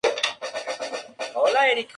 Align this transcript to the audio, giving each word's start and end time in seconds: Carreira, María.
Carreira, 1.33 1.67
María. 1.67 1.87